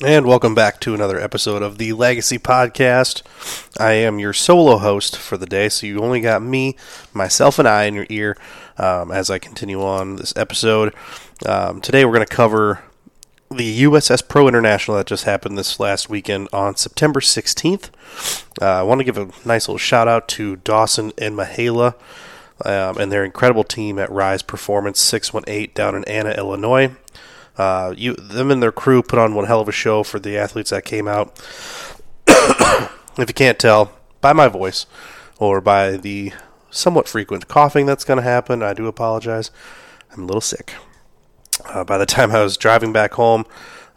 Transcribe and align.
And 0.00 0.26
welcome 0.26 0.54
back 0.54 0.78
to 0.82 0.94
another 0.94 1.18
episode 1.18 1.60
of 1.60 1.76
the 1.76 1.92
Legacy 1.92 2.38
Podcast. 2.38 3.22
I 3.80 3.94
am 3.94 4.20
your 4.20 4.32
solo 4.32 4.78
host 4.78 5.16
for 5.16 5.36
the 5.36 5.44
day, 5.44 5.68
so 5.68 5.88
you 5.88 5.98
only 5.98 6.20
got 6.20 6.40
me, 6.40 6.76
myself, 7.12 7.58
and 7.58 7.66
I 7.66 7.82
in 7.86 7.94
your 7.96 8.06
ear 8.08 8.36
um, 8.76 9.10
as 9.10 9.28
I 9.28 9.40
continue 9.40 9.82
on 9.82 10.14
this 10.14 10.32
episode. 10.36 10.94
Um, 11.44 11.80
today 11.80 12.04
we're 12.04 12.14
going 12.14 12.24
to 12.24 12.32
cover 12.32 12.84
the 13.50 13.82
USS 13.82 14.28
Pro 14.28 14.46
International 14.46 14.96
that 14.98 15.08
just 15.08 15.24
happened 15.24 15.58
this 15.58 15.80
last 15.80 16.08
weekend 16.08 16.48
on 16.52 16.76
September 16.76 17.18
16th. 17.18 17.90
Uh, 18.62 18.66
I 18.66 18.82
want 18.84 19.00
to 19.00 19.04
give 19.04 19.18
a 19.18 19.30
nice 19.44 19.66
little 19.66 19.78
shout 19.78 20.06
out 20.06 20.28
to 20.28 20.56
Dawson 20.56 21.12
and 21.18 21.34
Mahala 21.34 21.96
um, 22.64 22.98
and 22.98 23.10
their 23.10 23.24
incredible 23.24 23.64
team 23.64 23.98
at 23.98 24.12
Rise 24.12 24.42
Performance 24.42 25.00
618 25.00 25.74
down 25.74 25.96
in 25.96 26.04
Anna, 26.04 26.30
Illinois. 26.30 26.92
Uh, 27.58 27.92
you, 27.96 28.14
them 28.14 28.50
and 28.50 28.62
their 28.62 28.72
crew 28.72 29.02
put 29.02 29.18
on 29.18 29.34
one 29.34 29.46
hell 29.46 29.60
of 29.60 29.68
a 29.68 29.72
show 29.72 30.02
for 30.02 30.18
the 30.18 30.38
athletes 30.38 30.70
that 30.70 30.84
came 30.84 31.08
out. 31.08 31.36
if 32.28 33.28
you 33.28 33.34
can't 33.34 33.58
tell 33.58 33.92
by 34.20 34.32
my 34.32 34.48
voice 34.48 34.86
or 35.38 35.60
by 35.60 35.96
the 35.96 36.32
somewhat 36.70 37.08
frequent 37.08 37.48
coughing 37.48 37.84
that's 37.84 38.04
going 38.04 38.18
to 38.18 38.22
happen, 38.22 38.62
I 38.62 38.74
do 38.74 38.86
apologize. 38.86 39.50
I'm 40.12 40.22
a 40.22 40.26
little 40.26 40.40
sick. 40.40 40.74
Uh, 41.66 41.82
by 41.84 41.98
the 41.98 42.06
time 42.06 42.30
I 42.30 42.42
was 42.42 42.56
driving 42.56 42.92
back 42.92 43.14
home, 43.14 43.44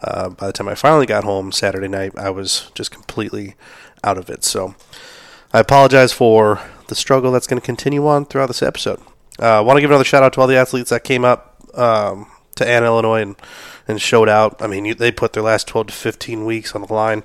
uh, 0.01 0.29
by 0.29 0.47
the 0.47 0.53
time 0.53 0.67
I 0.67 0.75
finally 0.75 1.05
got 1.05 1.23
home 1.23 1.51
Saturday 1.51 1.87
night, 1.87 2.17
I 2.17 2.31
was 2.31 2.71
just 2.73 2.89
completely 2.89 3.55
out 4.03 4.17
of 4.17 4.29
it. 4.29 4.43
So 4.43 4.75
I 5.53 5.59
apologize 5.59 6.11
for 6.11 6.59
the 6.87 6.95
struggle 6.95 7.31
that's 7.31 7.47
going 7.47 7.61
to 7.61 7.65
continue 7.65 8.07
on 8.07 8.25
throughout 8.25 8.47
this 8.47 8.63
episode. 8.63 8.99
I 9.39 9.57
uh, 9.57 9.63
want 9.63 9.77
to 9.77 9.81
give 9.81 9.91
another 9.91 10.03
shout 10.03 10.23
out 10.23 10.33
to 10.33 10.41
all 10.41 10.47
the 10.47 10.57
athletes 10.57 10.89
that 10.89 11.03
came 11.03 11.23
up. 11.23 11.57
Um, 11.77 12.30
to 12.55 12.67
Anna 12.67 12.87
Illinois, 12.87 13.21
and, 13.21 13.35
and 13.87 14.01
showed 14.01 14.29
out. 14.29 14.61
I 14.61 14.67
mean, 14.67 14.85
you, 14.85 14.95
they 14.95 15.11
put 15.11 15.33
their 15.33 15.43
last 15.43 15.67
12 15.67 15.87
to 15.87 15.93
15 15.93 16.45
weeks 16.45 16.75
on 16.75 16.81
the 16.81 16.93
line 16.93 17.23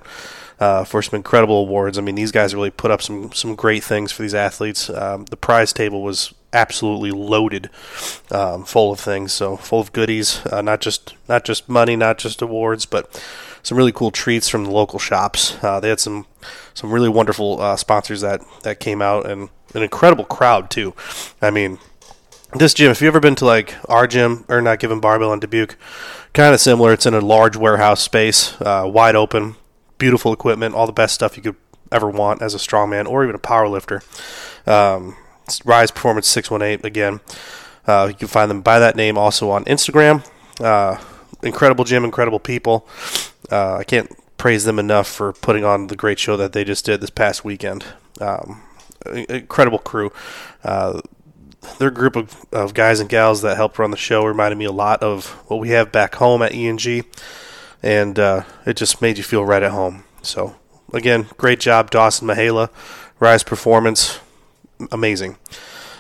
uh, 0.59 0.85
for 0.85 1.03
some 1.03 1.17
incredible 1.17 1.61
awards. 1.61 1.99
I 1.99 2.01
mean, 2.01 2.15
these 2.15 2.33
guys 2.33 2.55
really 2.55 2.71
put 2.71 2.91
up 2.91 3.03
some 3.03 3.33
some 3.33 3.55
great 3.55 3.85
things 3.85 4.13
for 4.13 4.23
these 4.23 4.35
athletes. 4.35 4.89
Um, 4.91 5.25
the 5.27 5.37
prize 5.37 5.73
table 5.73 6.03
was 6.03 6.33
absolutely 6.53 7.11
loaded, 7.11 7.69
um, 8.31 8.65
full 8.65 8.93
of 8.93 9.01
things. 9.01 9.33
So 9.33 9.57
full 9.57 9.81
of 9.81 9.93
goodies, 9.93 10.45
uh, 10.47 10.63
not 10.63 10.81
just 10.81 11.15
not 11.29 11.45
just 11.45 11.69
money, 11.69 11.97
not 11.97 12.19
just 12.19 12.43
awards, 12.43 12.87
but 12.87 13.23
some 13.63 13.77
really 13.77 13.93
cool 13.93 14.11
treats 14.11 14.49
from 14.49 14.65
the 14.65 14.71
local 14.71 14.99
shops. 14.99 15.57
Uh, 15.63 15.81
they 15.81 15.89
had 15.89 16.01
some 16.01 16.27
some 16.75 16.91
really 16.91 17.09
wonderful 17.09 17.61
uh, 17.61 17.77
sponsors 17.77 18.23
that 18.23 18.43
that 18.63 18.81
came 18.81 19.03
out 19.03 19.29
and 19.29 19.51
an 19.75 19.83
incredible 19.83 20.25
crowd 20.25 20.71
too. 20.71 20.95
I 21.43 21.51
mean, 21.51 21.79
this 22.55 22.75
gym, 22.75 22.91
if 22.91 23.01
you've 23.01 23.09
ever 23.09 23.21
been 23.21 23.35
to 23.37 23.45
like 23.45 23.75
our 23.89 24.07
gym 24.07 24.45
Earned 24.49 24.65
Not 24.65 24.79
Given 24.79 25.01
Barbell 25.01 25.33
in 25.33 25.41
Dubuque, 25.41 25.77
kind 26.33 26.55
of 26.55 26.61
similar. 26.61 26.93
It's 26.93 27.07
in 27.07 27.15
a 27.15 27.21
large 27.21 27.57
warehouse 27.57 28.03
space, 28.03 28.61
uh, 28.61 28.85
wide 28.87 29.17
open, 29.17 29.57
beautiful 29.99 30.33
equipment, 30.33 30.75
all 30.75 30.87
the 30.87 30.93
best 30.93 31.15
stuff 31.15 31.37
you 31.37 31.43
could 31.43 31.57
ever 31.91 32.09
want 32.09 32.43
as 32.43 32.55
a 32.55 32.59
strongman 32.59 33.09
or 33.09 33.25
even 33.25 33.35
a 33.35 33.39
power 33.39 33.69
lifter. 33.69 34.03
Um, 34.67 35.17
Rise 35.65 35.91
Performance 35.91 36.29
618 36.29 36.85
again. 36.87 37.21
Uh, 37.87 38.09
you 38.11 38.15
can 38.15 38.29
find 38.29 38.51
them 38.51 38.61
by 38.63 38.79
that 38.79 38.97
name 38.97 39.17
also 39.17 39.51
on 39.51 39.65
Instagram. 39.65 40.27
Uh, 40.61 41.01
incredible 41.43 41.85
gym, 41.85 42.05
incredible 42.05 42.41
people. 42.41 42.87
Uh, 43.51 43.77
I 43.77 43.85
can't 43.85 44.11
praise 44.37 44.65
them 44.65 44.79
enough 44.79 45.09
for 45.09 45.33
putting 45.33 45.65
on 45.65 45.87
the 45.87 45.97
great 45.97 46.19
show 46.19 46.37
that 46.37 46.53
they 46.53 46.65
just 46.65 46.85
did 46.85 47.01
this 47.01 47.11
past 47.11 47.45
weekend. 47.45 47.85
Um, 48.21 48.63
incredible 49.07 49.79
crew. 49.79 50.13
Uh, 50.65 51.01
their 51.79 51.91
group 51.91 52.17
of, 52.17 52.47
of 52.53 52.75
guys 52.75 53.01
and 53.01 53.09
gals 53.09 53.43
that 53.43 53.57
helped 53.57 53.79
run 53.79 53.91
the 53.91 53.97
show 53.97 54.25
reminded 54.25 54.57
me 54.57 54.65
a 54.65 54.73
lot 54.73 55.03
of 55.03 55.27
what 55.49 55.61
we 55.61 55.71
have 55.71 55.93
back 55.93 56.17
home 56.17 56.43
at 56.43 56.53
ENG, 56.53 57.05
and 57.83 58.19
uh, 58.19 58.43
it 58.65 58.77
just 58.77 59.03
made 59.03 59.19
you 59.19 59.25
feel 59.25 59.45
right 59.45 59.63
at 59.63 59.73
home. 59.73 60.05
So, 60.23 60.57
again, 60.93 61.29
great 61.37 61.61
job, 61.61 61.91
Dawson 61.91 62.27
Mahala, 62.27 62.71
Rise 63.21 63.43
Performance, 63.43 64.21
amazing. 64.91 65.37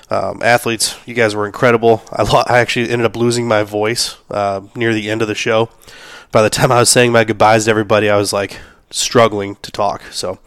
Um, 0.08 0.40
athletes, 0.42 0.96
you 1.04 1.14
guys 1.14 1.34
were 1.34 1.46
incredible. 1.46 2.02
I, 2.12 2.22
lo- 2.22 2.44
I 2.46 2.58
actually 2.58 2.90
ended 2.90 3.06
up 3.06 3.16
losing 3.16 3.48
my 3.48 3.64
voice 3.64 4.16
uh, 4.30 4.60
near 4.74 4.94
the 4.94 5.10
end 5.10 5.20
of 5.22 5.28
the 5.28 5.34
show. 5.34 5.68
By 6.30 6.42
the 6.42 6.50
time 6.50 6.70
I 6.70 6.78
was 6.78 6.90
saying 6.90 7.12
my 7.12 7.24
goodbyes 7.24 7.64
to 7.64 7.70
everybody, 7.70 8.08
I 8.08 8.16
was 8.16 8.32
like 8.32 8.60
struggling 8.90 9.56
to 9.56 9.72
talk. 9.72 10.02
So, 10.12 10.38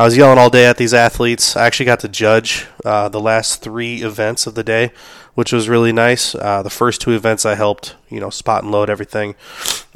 I 0.00 0.04
was 0.04 0.16
yelling 0.16 0.38
all 0.38 0.48
day 0.48 0.64
at 0.64 0.78
these 0.78 0.94
athletes. 0.94 1.58
I 1.58 1.66
actually 1.66 1.84
got 1.84 2.00
to 2.00 2.08
judge 2.08 2.66
uh, 2.86 3.10
the 3.10 3.20
last 3.20 3.60
three 3.60 4.02
events 4.02 4.46
of 4.46 4.54
the 4.54 4.64
day, 4.64 4.92
which 5.34 5.52
was 5.52 5.68
really 5.68 5.92
nice. 5.92 6.34
Uh, 6.34 6.62
the 6.62 6.70
first 6.70 7.02
two 7.02 7.10
events 7.10 7.44
I 7.44 7.54
helped, 7.54 7.96
you 8.08 8.18
know, 8.18 8.30
spot 8.30 8.62
and 8.62 8.72
load 8.72 8.88
everything. 8.88 9.34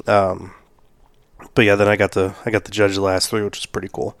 Um, 0.05 0.53
but 1.55 1.65
yeah, 1.65 1.73
then 1.73 1.87
I 1.87 1.95
got 1.95 2.11
to 2.11 2.35
I 2.45 2.51
got 2.51 2.65
to 2.65 2.71
judge 2.71 2.93
the 2.93 3.01
last 3.01 3.31
three, 3.31 3.41
which 3.41 3.57
was 3.57 3.65
pretty 3.65 3.89
cool. 3.91 4.15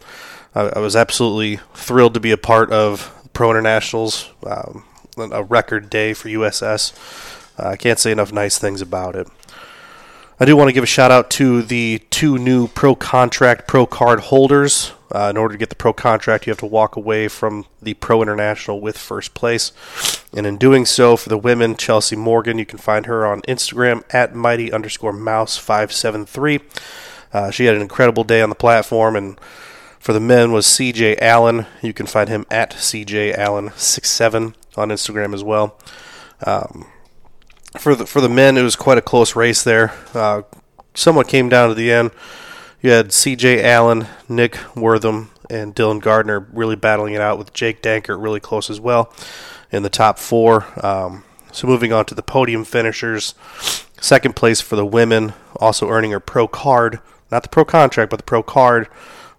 I, 0.55 0.69
I 0.69 0.79
was 0.79 0.95
absolutely 0.95 1.59
thrilled 1.75 2.15
to 2.15 2.19
be 2.19 2.31
a 2.31 2.37
part 2.37 2.71
of 2.71 3.13
Pro 3.33 3.51
Internationals, 3.51 4.31
um, 4.43 4.85
a 5.19 5.43
record 5.43 5.91
day 5.91 6.15
for 6.15 6.29
USS. 6.29 7.59
Uh, 7.59 7.67
I 7.67 7.75
can't 7.75 7.99
say 7.99 8.11
enough 8.11 8.31
nice 8.31 8.57
things 8.57 8.81
about 8.81 9.15
it. 9.15 9.27
I 10.39 10.45
do 10.45 10.57
want 10.57 10.67
to 10.69 10.73
give 10.73 10.83
a 10.83 10.87
shout 10.87 11.11
out 11.11 11.29
to 11.31 11.61
the 11.61 12.01
two 12.09 12.39
new 12.39 12.69
Pro 12.69 12.95
Contract 12.95 13.67
Pro 13.67 13.85
Card 13.85 14.19
holders. 14.21 14.91
Uh, 15.15 15.29
in 15.29 15.37
order 15.37 15.53
to 15.53 15.57
get 15.57 15.69
the 15.69 15.77
Pro 15.77 15.93
Contract, 15.93 16.45
you 16.45 16.51
have 16.51 16.59
to 16.59 16.65
walk 16.65 16.97
away 16.97 17.29
from 17.29 17.65
the 17.81 17.93
Pro 17.93 18.21
International 18.21 18.81
with 18.81 18.97
first 18.97 19.33
place. 19.33 19.71
And 20.35 20.45
in 20.45 20.57
doing 20.57 20.85
so, 20.85 21.15
for 21.15 21.29
the 21.29 21.37
women, 21.37 21.77
Chelsea 21.77 22.17
Morgan, 22.17 22.57
you 22.57 22.65
can 22.65 22.79
find 22.79 23.05
her 23.05 23.25
on 23.25 23.41
Instagram 23.43 24.03
at 24.09 24.35
mighty 24.35 24.73
underscore 24.73 25.13
mouse 25.13 25.55
573. 25.55 26.59
Uh, 27.31 27.49
she 27.49 27.63
had 27.63 27.75
an 27.75 27.81
incredible 27.81 28.25
day 28.25 28.41
on 28.41 28.49
the 28.49 28.55
platform. 28.55 29.15
And 29.15 29.39
for 29.99 30.11
the 30.11 30.19
men 30.19 30.51
was 30.51 30.65
CJ 30.65 31.21
Allen. 31.21 31.65
You 31.81 31.93
can 31.93 32.07
find 32.07 32.27
him 32.27 32.45
at 32.51 32.71
CJ 32.71 33.37
Allen67 33.37 34.53
on 34.75 34.89
Instagram 34.89 35.33
as 35.33 35.45
well. 35.45 35.79
Um, 36.45 36.87
for 37.79 37.95
the 37.95 38.05
for 38.05 38.19
the 38.19 38.27
men, 38.27 38.57
it 38.57 38.63
was 38.63 38.75
quite 38.75 38.97
a 38.97 39.01
close 39.01 39.33
race 39.33 39.63
there. 39.63 39.93
Uh, 40.13 40.41
somewhat 40.93 41.29
came 41.29 41.47
down 41.47 41.69
to 41.69 41.75
the 41.75 41.89
end. 41.89 42.11
You 42.85 42.91
had 42.91 43.11
C.J. 43.11 43.63
Allen, 43.63 44.05
Nick 44.29 44.59
Wortham, 44.75 45.31
and 45.49 45.75
Dylan 45.75 45.99
Gardner 45.99 46.41
really 46.53 46.75
battling 46.75 47.15
it 47.15 47.19
out 47.19 47.39
with 47.39 47.51
Jake 47.51 47.81
Dankert 47.81 48.21
really 48.21 48.39
close 48.39 48.69
as 48.69 48.79
well 48.79 49.11
in 49.71 49.81
the 49.81 49.89
top 49.89 50.19
four. 50.19 50.67
Um, 50.85 51.23
so 51.51 51.65
moving 51.65 51.91
on 51.91 52.05
to 52.05 52.13
the 52.13 52.21
podium 52.21 52.63
finishers, 52.63 53.33
second 53.99 54.35
place 54.35 54.61
for 54.61 54.75
the 54.75 54.85
women, 54.85 55.33
also 55.55 55.89
earning 55.89 56.11
her 56.11 56.19
pro 56.19 56.47
card, 56.47 56.99
not 57.31 57.41
the 57.41 57.49
pro 57.49 57.65
contract, 57.65 58.11
but 58.11 58.17
the 58.17 58.23
pro 58.23 58.43
card, 58.43 58.87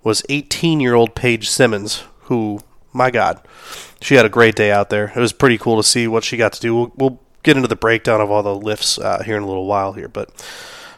was 0.02 0.22
18-year-old 0.22 1.14
Paige 1.14 1.48
Simmons, 1.48 2.02
who, 2.22 2.58
my 2.92 3.12
God, 3.12 3.40
she 4.00 4.16
had 4.16 4.26
a 4.26 4.28
great 4.28 4.56
day 4.56 4.72
out 4.72 4.90
there. 4.90 5.12
It 5.14 5.20
was 5.20 5.32
pretty 5.32 5.56
cool 5.56 5.76
to 5.76 5.84
see 5.84 6.08
what 6.08 6.24
she 6.24 6.36
got 6.36 6.52
to 6.54 6.60
do. 6.60 6.74
We'll, 6.74 6.92
we'll 6.96 7.20
get 7.44 7.56
into 7.56 7.68
the 7.68 7.76
breakdown 7.76 8.20
of 8.20 8.28
all 8.28 8.42
the 8.42 8.56
lifts 8.56 8.98
uh, 8.98 9.22
here 9.22 9.36
in 9.36 9.44
a 9.44 9.46
little 9.46 9.66
while 9.66 9.92
here, 9.92 10.08
but 10.08 10.32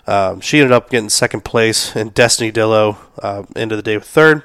um, 0.09 0.41
she 0.41 0.59
ended 0.59 0.73
up 0.73 0.89
getting 0.89 1.11
second 1.11 1.45
place, 1.45 1.95
and 1.95 2.15
Destiny 2.15 2.51
Dillo 2.51 2.97
uh, 3.23 3.43
ended 3.55 3.79
the 3.79 3.83
day 3.83 3.99
with 3.99 4.07
third. 4.07 4.43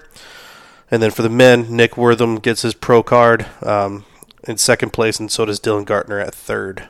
And 0.92 1.02
then 1.02 1.10
for 1.10 1.22
the 1.22 1.30
men, 1.30 1.74
Nick 1.74 1.96
Wortham 1.96 2.36
gets 2.36 2.64
his 2.64 2.74
pro 2.74 3.02
card 3.02 3.46
um, 3.62 4.04
in 4.44 4.58
second 4.58 4.92
place, 4.92 5.22
and 5.22 5.32
so 5.32 5.46
does 5.46 5.62
Dylan 5.62 5.86
Gardner 5.86 6.20
at 6.20 6.36
third. 6.36 6.90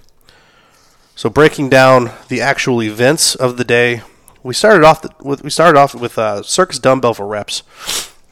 So 1.16 1.30
breaking 1.30 1.70
down 1.70 2.14
the 2.30 2.42
actual 2.42 2.82
events 2.82 3.36
of 3.36 3.58
the 3.58 3.64
day, 3.64 4.02
we 4.42 4.56
started 4.56 4.84
off 4.84 5.06
with 5.22 5.44
we 5.44 5.52
started 5.52 5.78
off 5.78 5.94
with 5.94 6.18
uh, 6.18 6.42
circus 6.42 6.80
dumbbell 6.80 7.14
for 7.14 7.28
reps. 7.28 7.62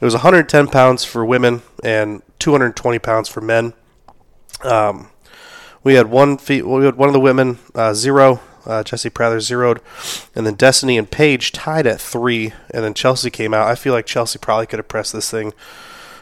It 0.00 0.04
was 0.04 0.14
110 0.14 0.66
pounds 0.66 1.04
for 1.04 1.24
women 1.24 1.62
and 1.84 2.20
220 2.40 2.98
pounds 2.98 3.28
for 3.28 3.40
men. 3.40 3.74
Um, 4.64 5.08
we 5.84 5.94
had 5.94 6.10
one 6.10 6.36
feet. 6.36 6.66
We 6.66 6.84
had 6.84 6.96
one 6.96 7.08
of 7.08 7.12
the 7.12 7.20
women 7.20 7.60
uh, 7.76 7.94
zero. 7.94 8.40
Uh, 8.66 8.82
Jesse 8.82 9.10
Prather 9.10 9.40
zeroed, 9.40 9.80
and 10.34 10.46
then 10.46 10.54
Destiny 10.54 10.98
and 10.98 11.10
Paige 11.10 11.52
tied 11.52 11.86
at 11.86 12.00
three, 12.00 12.52
and 12.70 12.84
then 12.84 12.94
Chelsea 12.94 13.30
came 13.30 13.54
out. 13.54 13.68
I 13.68 13.74
feel 13.74 13.92
like 13.92 14.06
Chelsea 14.06 14.38
probably 14.38 14.66
could 14.66 14.78
have 14.78 14.88
pressed 14.88 15.12
this 15.12 15.30
thing 15.30 15.52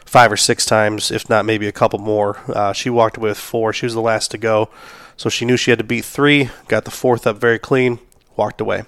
five 0.05 0.31
or 0.31 0.37
six 0.37 0.65
times, 0.65 1.09
if 1.11 1.29
not 1.29 1.45
maybe 1.45 1.67
a 1.67 1.71
couple 1.71 1.99
more. 1.99 2.37
Uh, 2.49 2.73
she 2.73 2.89
walked 2.89 3.17
away 3.17 3.29
with 3.29 3.37
four. 3.37 3.71
She 3.71 3.85
was 3.85 3.93
the 3.93 4.01
last 4.01 4.31
to 4.31 4.37
go, 4.37 4.69
so 5.15 5.29
she 5.29 5.45
knew 5.45 5.55
she 5.55 5.71
had 5.71 5.79
to 5.79 5.85
beat 5.85 6.05
three. 6.05 6.49
Got 6.67 6.85
the 6.85 6.91
fourth 6.91 7.25
up 7.25 7.37
very 7.37 7.59
clean. 7.59 7.99
Walked 8.35 8.59
away. 8.59 8.83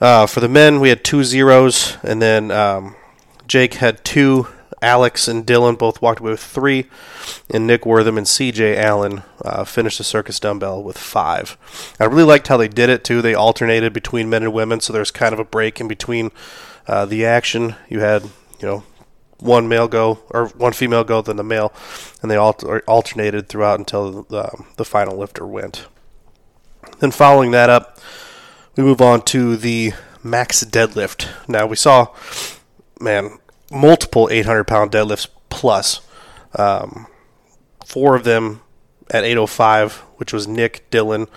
Uh, 0.00 0.26
for 0.26 0.40
the 0.40 0.48
men, 0.48 0.80
we 0.80 0.88
had 0.88 1.04
two 1.04 1.22
zeros, 1.22 1.96
and 2.02 2.20
then 2.20 2.50
um, 2.50 2.96
Jake 3.46 3.74
had 3.74 4.04
two 4.04 4.48
Alex 4.82 5.28
and 5.28 5.46
Dylan 5.46 5.78
both 5.78 6.02
walked 6.02 6.20
away 6.20 6.32
with 6.32 6.42
three, 6.42 6.88
and 7.48 7.66
Nick 7.66 7.86
Wortham 7.86 8.18
and 8.18 8.26
CJ 8.26 8.76
Allen 8.76 9.22
uh, 9.42 9.64
finished 9.64 9.98
the 9.98 10.04
circus 10.04 10.40
dumbbell 10.40 10.82
with 10.82 10.98
five. 10.98 11.56
I 11.98 12.04
really 12.04 12.24
liked 12.24 12.48
how 12.48 12.56
they 12.56 12.68
did 12.68 12.90
it 12.90 13.04
too. 13.04 13.22
They 13.22 13.34
alternated 13.34 13.92
between 13.92 14.28
men 14.28 14.42
and 14.42 14.52
women, 14.52 14.80
so 14.80 14.92
there's 14.92 15.12
kind 15.12 15.32
of 15.32 15.38
a 15.38 15.44
break 15.44 15.80
in 15.80 15.88
between 15.88 16.32
uh, 16.86 17.06
the 17.06 17.24
action. 17.24 17.76
You 17.88 18.00
had, 18.00 18.24
you 18.24 18.68
know, 18.68 18.84
one 19.38 19.68
male 19.68 19.88
go 19.88 20.20
or 20.30 20.48
one 20.48 20.72
female 20.72 21.04
go, 21.04 21.22
then 21.22 21.36
the 21.36 21.44
male, 21.44 21.72
and 22.20 22.30
they 22.30 22.36
alter- 22.36 22.80
alternated 22.86 23.48
throughout 23.48 23.78
until 23.78 24.24
the, 24.24 24.50
the 24.76 24.84
final 24.84 25.16
lifter 25.16 25.46
went. 25.46 25.86
Then 26.98 27.10
following 27.10 27.50
that 27.52 27.70
up, 27.70 27.98
we 28.76 28.82
move 28.82 29.00
on 29.00 29.22
to 29.22 29.56
the 29.56 29.92
max 30.22 30.64
deadlift. 30.64 31.28
Now 31.48 31.66
we 31.66 31.76
saw, 31.76 32.08
man, 33.00 33.38
multiple 33.72 34.28
800 34.30 34.64
pound 34.64 34.92
deadlifts 34.92 35.28
plus. 35.48 36.00
Um, 36.54 37.06
four 37.84 38.14
of 38.14 38.24
them 38.24 38.60
at 39.10 39.24
805, 39.24 39.96
which 40.16 40.32
was 40.32 40.46
Nick, 40.46 40.88
Dylan, 40.90 41.28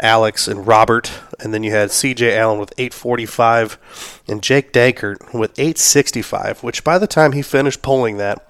Alex, 0.00 0.48
and 0.48 0.66
Robert. 0.66 1.10
And 1.40 1.52
then 1.52 1.62
you 1.62 1.70
had 1.70 1.90
CJ 1.90 2.36
Allen 2.36 2.58
with 2.58 2.72
845 2.78 4.22
and 4.28 4.42
Jake 4.42 4.72
Dankert 4.72 5.34
with 5.34 5.58
865, 5.58 6.62
which 6.62 6.84
by 6.84 6.98
the 6.98 7.06
time 7.06 7.32
he 7.32 7.42
finished 7.42 7.82
pulling 7.82 8.16
that, 8.18 8.48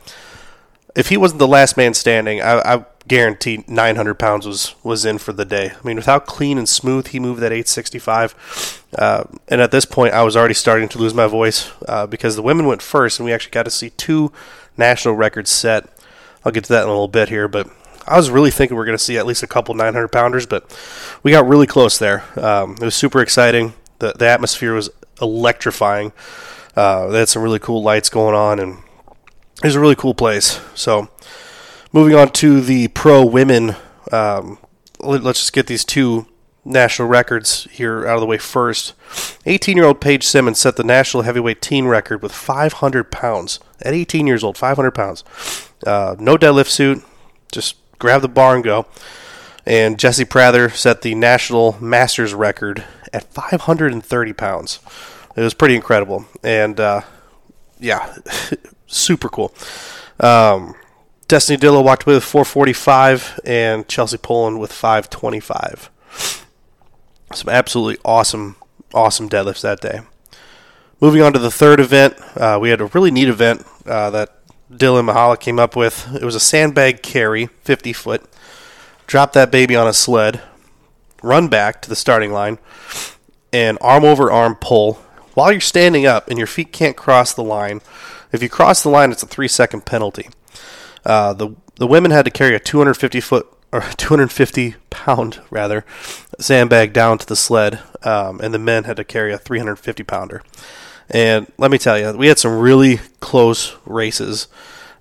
if 0.94 1.09
he 1.09 1.17
wasn't 1.17 1.38
the 1.38 1.49
last 1.49 1.76
man 1.76 1.94
standing, 1.94 2.41
I, 2.41 2.59
I 2.59 2.85
guarantee 3.09 3.65
900 3.67 4.15
pounds 4.15 4.47
was, 4.47 4.75
was 4.83 5.05
in 5.05 5.19
for 5.19 5.33
the 5.33 5.45
day. 5.45 5.71
I 5.71 5.87
mean, 5.87 5.97
with 5.97 6.07
how 6.07 6.19
clean 6.19 6.59
and 6.59 6.69
smooth 6.69 7.09
he 7.09 7.19
moved 7.19 7.41
that 7.41 7.53
865. 7.53 8.85
Uh, 8.97 9.25
and 9.49 9.61
at 9.61 9.71
this 9.71 9.85
point, 9.85 10.15
I 10.15 10.23
was 10.23 10.37
already 10.37 10.55
starting 10.55 10.89
to 10.91 10.99
lose 10.99 11.15
my 11.15 11.27
voice 11.27 11.73
uh, 11.89 12.07
because 12.07 12.37
the 12.37 12.43
women 12.43 12.67
went 12.67 12.83
first, 12.83 13.19
and 13.19 13.25
we 13.25 13.33
actually 13.33 13.53
got 13.53 13.65
to 13.65 13.71
see 13.71 13.91
two 13.91 14.33
national 14.77 15.15
records 15.15 15.51
set. 15.51 15.89
I'll 16.45 16.53
get 16.53 16.65
to 16.65 16.73
that 16.73 16.83
in 16.83 16.89
a 16.89 16.93
little 16.93 17.09
bit 17.09 17.29
here, 17.29 17.49
but 17.49 17.69
I 18.07 18.17
was 18.17 18.31
really 18.31 18.51
thinking 18.51 18.77
we 18.77 18.83
are 18.83 18.87
going 18.87 18.97
to 18.97 19.03
see 19.03 19.19
at 19.19 19.27
least 19.27 19.43
a 19.43 19.47
couple 19.47 19.75
900 19.75 20.09
pounders, 20.09 20.47
but 20.47 20.75
we 21.23 21.31
got 21.31 21.47
really 21.47 21.67
close 21.67 21.99
there. 21.99 22.25
Um, 22.39 22.73
it 22.73 22.85
was 22.85 22.95
super 22.95 23.21
exciting. 23.21 23.75
The, 23.99 24.13
the 24.13 24.27
atmosphere 24.27 24.75
was 24.75 24.89
electrifying. 25.21 26.13
Uh, 26.75 27.09
they 27.09 27.19
had 27.19 27.29
some 27.29 27.43
really 27.43 27.59
cool 27.59 27.83
lights 27.83 28.09
going 28.09 28.35
on, 28.35 28.61
and 28.61 28.79
it 29.63 29.65
was 29.65 29.75
a 29.75 29.81
really 29.81 29.97
cool 29.97 30.15
place. 30.15 30.61
So, 30.75 31.09
moving 31.93 32.14
on 32.14 32.31
to 32.32 32.61
the 32.61 32.88
pro 32.88 33.25
women, 33.25 33.76
um, 34.12 34.58
let's 35.00 35.40
just 35.40 35.52
get 35.52 35.67
these 35.67 35.85
two 35.85 36.26
national 36.64 37.08
records 37.08 37.67
here 37.70 38.06
out 38.06 38.17
of 38.17 38.20
the 38.20 38.26
way 38.26 38.38
first. 38.38 38.93
18 39.46 39.76
year 39.76 39.87
old 39.87 40.00
Paige 40.00 40.25
Simmons 40.25 40.58
set 40.58 40.76
the 40.76 40.85
national 40.85 41.23
heavyweight 41.23 41.62
teen 41.62 41.87
record 41.87 42.23
with 42.23 42.32
500 42.32 43.11
pounds. 43.11 43.58
At 43.81 43.94
18 43.94 44.26
years 44.26 44.44
old, 44.44 44.58
500 44.58 44.90
pounds. 44.90 45.25
Uh, 45.87 46.17
no 46.19 46.37
deadlift 46.37 46.69
suit, 46.69 47.02
just 47.52 47.76
grab 47.99 48.23
the 48.23 48.29
bar 48.29 48.55
and 48.55 48.64
go. 48.64 48.87
And 49.64 49.99
Jesse 49.99 50.25
Prather 50.25 50.70
set 50.70 51.02
the 51.02 51.14
national 51.14 51.76
masters 51.81 52.35
record 52.35 52.85
at 53.12 53.32
530 53.32 54.32
pounds. 54.32 54.81
It 55.37 55.43
was 55.43 55.55
pretty 55.55 55.76
incredible. 55.76 56.26
And 56.43 56.81
uh, 56.81 57.02
yeah, 57.79 58.17
super 58.87 59.29
cool. 59.29 59.55
Um, 60.20 60.75
Destiny 61.29 61.59
Dillow 61.59 61.85
walked 61.85 62.05
away 62.05 62.15
with 62.15 62.25
445 62.25 63.41
and 63.45 63.87
Chelsea 63.87 64.17
Poland 64.17 64.59
with 64.61 64.73
525. 64.73 65.91
Some 67.35 67.51
absolutely 67.51 68.01
awesome, 68.03 68.57
awesome 68.95 69.29
deadlifts 69.29 69.61
that 69.61 69.83
day. 69.83 70.01
Moving 71.03 71.21
on 71.21 71.35
to 71.35 71.39
the 71.39 71.51
third 71.51 71.81
event, 71.81 72.17
uh, 72.35 72.59
we 72.59 72.71
had 72.71 72.81
a 72.81 72.87
really 72.87 73.11
neat 73.11 73.29
event 73.29 73.67
uh, 73.85 74.09
that 74.09 74.39
Dylan 74.73 75.13
Mahala 75.13 75.39
came 75.39 75.59
up 75.59 75.77
with. 75.77 76.15
It 76.15 76.25
was 76.25 76.35
a 76.35 76.41
sandbag 76.41 77.03
carry, 77.03 77.47
50 77.61 77.93
foot. 77.93 78.25
Drop 79.07 79.35
that 79.35 79.51
baby 79.51 79.77
on 79.77 79.87
a 79.87 79.93
sled, 79.93 80.41
run 81.23 81.49
back 81.49 81.83
to 81.83 81.91
the 81.91 81.97
starting 81.97 82.33
line, 82.33 82.59
and 83.53 83.77
arm 83.83 84.05
over 84.05 84.33
arm 84.33 84.57
pull 84.57 84.95
while 85.35 85.53
you're 85.53 85.61
standing 85.61 86.07
up 86.07 86.29
and 86.29 86.39
your 86.39 86.47
feet 86.47 86.73
can't 86.73 86.97
cross 86.97 87.35
the 87.35 87.45
line. 87.45 87.83
If 88.33 88.43
you 88.43 88.49
cross 88.49 88.83
the 88.83 88.89
line, 88.89 89.13
it's 89.13 89.23
a 89.23 89.27
three 89.27 89.49
second 89.49 89.85
penalty. 89.85 90.31
Uh, 91.05 91.33
the 91.33 91.55
the 91.77 91.87
women 91.87 92.11
had 92.11 92.25
to 92.25 92.31
carry 92.31 92.55
a 92.55 92.61
250 92.61 93.21
foot 93.21 93.47
or 93.73 93.81
250 93.97 94.75
pound 94.91 95.41
rather 95.50 95.85
sandbag 96.39 96.93
down 96.93 97.19
to 97.19 97.27
the 97.27 97.37
sled, 97.37 97.81
um, 98.03 98.41
and 98.41 98.53
the 98.53 98.59
men 98.59 98.85
had 98.85 98.97
to 98.97 99.05
carry 99.05 99.33
a 99.33 99.39
350 99.39 100.03
pounder. 100.05 100.43
And 101.11 101.50
let 101.56 101.71
me 101.71 101.79
tell 101.79 101.99
you, 101.99 102.12
we 102.12 102.29
had 102.29 102.39
some 102.39 102.59
really 102.59 103.00
close 103.21 103.77
races. 103.87 104.47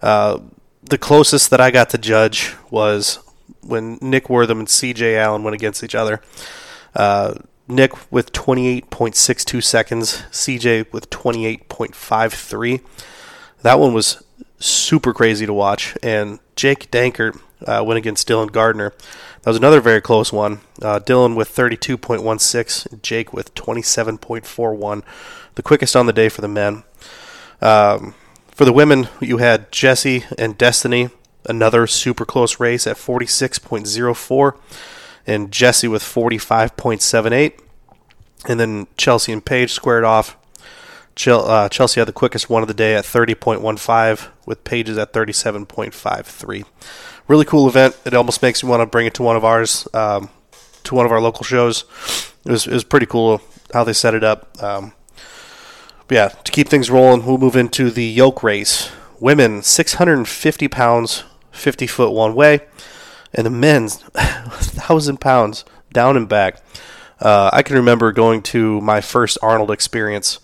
Uh, 0.02 0.40
the 0.84 0.98
closest 0.98 1.50
that 1.50 1.60
I 1.60 1.70
got 1.70 1.90
to 1.90 1.98
judge 1.98 2.56
was 2.70 3.20
when 3.62 3.98
Nick 4.02 4.30
Wortham 4.30 4.60
and 4.60 4.68
CJ 4.68 5.18
Allen 5.18 5.44
went 5.44 5.56
against 5.56 5.84
each 5.84 5.96
other. 5.96 6.22
Uh, 6.96 7.36
Nick 7.68 8.12
with 8.12 8.32
28.62 8.32 9.62
seconds, 9.62 10.24
CJ 10.32 10.92
with 10.94 11.10
28.53. 11.10 12.82
That 13.64 13.80
one 13.80 13.94
was 13.94 14.24
super 14.60 15.14
crazy 15.14 15.46
to 15.46 15.54
watch. 15.54 15.98
And 16.04 16.40
Jake 16.56 16.92
Dankert 16.92 17.40
uh, 17.66 17.84
went 17.86 17.98
against 17.98 18.28
Dylan 18.28 18.52
Gardner. 18.52 18.94
That 19.42 19.52
was 19.52 19.58
another 19.58 19.82
very 19.82 20.02
close 20.02 20.34
one. 20.34 20.62
Uh, 20.82 21.00
Dylan 21.00 21.36
with 21.36 21.54
32.16, 21.54 23.02
Jake 23.02 23.34
with 23.34 23.54
27.41 23.56 25.04
the 25.58 25.64
quickest 25.64 25.96
on 25.96 26.06
the 26.06 26.14
day 26.14 26.30
for 26.30 26.42
the 26.42 26.48
men. 26.48 26.84
Um, 27.62 28.14
for 28.48 28.64
the 28.64 28.72
women, 28.72 29.10
you 29.20 29.38
had 29.38 29.72
Jesse 29.72 30.24
and 30.38 30.58
Destiny, 30.58 31.10
another 31.50 31.88
super 31.88 32.26
close 32.26 32.60
race 32.60 32.88
at 32.88 32.96
46.04, 32.96 34.58
and 35.26 35.52
Jesse 35.52 35.88
with 35.88 36.04
45.78. 36.04 37.60
And 38.48 38.60
then 38.60 38.88
Chelsea 38.98 39.34
and 39.34 39.44
Paige 39.44 39.72
squared 39.72 40.04
off. 40.04 40.38
Uh, 41.26 41.70
Chelsea 41.70 42.00
had 42.00 42.08
the 42.08 42.14
quickest 42.14 42.50
one 42.50 42.62
of 42.62 42.68
the 42.68 42.74
day 42.74 42.96
at 42.96 43.04
30.15, 43.04 44.30
with 44.46 44.64
Paige's 44.64 44.98
at 44.98 45.14
37.53. 45.14 46.64
Really 47.28 47.46
cool 47.46 47.68
event. 47.68 47.98
It 48.06 48.14
almost 48.14 48.42
makes 48.42 48.64
me 48.64 48.70
want 48.70 48.82
to 48.82 48.86
bring 48.86 49.08
it 49.08 49.14
to 49.16 49.24
one 49.24 49.36
of 49.36 49.44
ours, 49.44 49.88
um, 49.94 50.30
to 50.84 50.96
one 50.96 51.06
of 51.06 51.12
our 51.12 51.20
local 51.20 51.44
shows. 51.44 51.86
It 52.46 52.52
was, 52.52 52.68
it 52.68 52.74
was 52.74 52.84
pretty 52.84 53.08
cool 53.08 53.42
how 53.74 53.84
they 53.84 53.94
set 53.94 54.14
it 54.14 54.24
up. 54.24 54.62
Um, 54.62 54.94
yeah, 56.10 56.30
to 56.30 56.52
keep 56.52 56.70
things 56.70 56.90
rolling, 56.90 57.26
we'll 57.26 57.38
move 57.38 57.56
into 57.56 57.90
the 57.90 58.06
yoke 58.06 58.44
race. 58.44 58.92
Women, 59.20 59.64
650 59.64 60.68
pounds, 60.68 61.24
50 61.52 61.88
foot 61.88 62.12
one 62.12 62.36
way, 62.36 62.62
and 63.34 63.46
the 63.46 63.50
men's, 63.50 64.02
1,000 64.14 65.20
pounds 65.20 65.66
down 65.92 66.16
and 66.16 66.30
back. 66.30 66.62
Uh, 67.20 67.50
I 67.52 67.64
can 67.64 67.76
remember 67.76 68.12
going 68.12 68.42
to 68.44 68.80
my 68.82 69.02
first 69.02 69.38
Arnold 69.42 69.72
experience. 69.72 70.40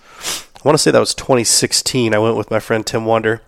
I 0.63 0.67
want 0.69 0.75
to 0.75 0.81
say 0.81 0.91
that 0.91 0.99
was 0.99 1.13
2016. 1.13 2.13
I 2.13 2.19
went 2.19 2.37
with 2.37 2.49
my 2.49 2.59
friend 2.59 2.85
Tim 2.85 3.03
Wonder. 3.03 3.41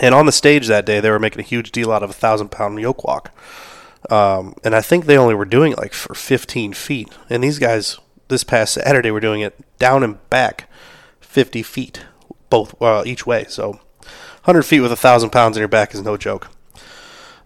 And 0.00 0.14
on 0.14 0.24
the 0.24 0.32
stage 0.32 0.66
that 0.66 0.86
day, 0.86 0.98
they 0.98 1.10
were 1.10 1.18
making 1.18 1.40
a 1.40 1.44
huge 1.44 1.72
deal 1.72 1.92
out 1.92 2.02
of 2.02 2.08
a 2.08 2.14
thousand 2.14 2.48
pound 2.50 2.80
yoke 2.80 3.04
walk. 3.04 3.30
Um, 4.10 4.54
and 4.64 4.74
I 4.74 4.80
think 4.80 5.04
they 5.04 5.18
only 5.18 5.34
were 5.34 5.44
doing 5.44 5.72
it 5.72 5.78
like 5.78 5.92
for 5.92 6.14
15 6.14 6.72
feet. 6.72 7.12
And 7.28 7.44
these 7.44 7.58
guys, 7.58 7.98
this 8.28 8.44
past 8.44 8.74
Saturday, 8.74 9.10
were 9.10 9.20
doing 9.20 9.42
it 9.42 9.60
down 9.78 10.02
and 10.02 10.26
back 10.30 10.70
50 11.20 11.62
feet 11.62 12.06
both 12.48 12.80
uh, 12.80 13.02
each 13.04 13.26
way. 13.26 13.44
So 13.50 13.72
100 14.44 14.62
feet 14.62 14.80
with 14.80 14.92
a 14.92 14.96
thousand 14.96 15.30
pounds 15.30 15.58
in 15.58 15.60
your 15.60 15.68
back 15.68 15.94
is 15.94 16.00
no 16.00 16.16
joke. 16.16 16.48